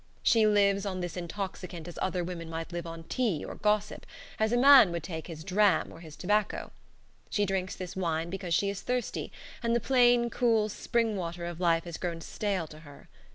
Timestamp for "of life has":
11.45-11.97